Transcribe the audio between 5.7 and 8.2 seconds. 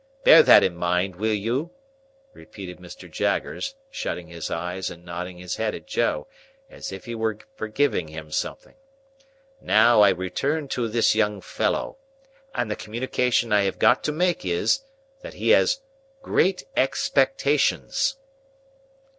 at Joe, as if he were forgiving